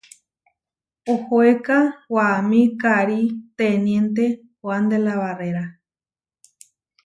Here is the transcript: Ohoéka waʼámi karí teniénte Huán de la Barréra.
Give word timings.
Ohoéka 1.13 1.77
waʼámi 2.15 2.59
karí 2.81 3.19
teniénte 3.57 4.25
Huán 4.61 4.83
de 4.91 4.97
la 5.05 5.13
Barréra. 5.21 5.65